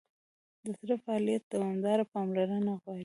د 0.63 0.65
زړه 0.79 0.95
فعالیت 1.03 1.43
دوامداره 1.53 2.03
پاملرنه 2.13 2.71
غواړي. 2.81 2.99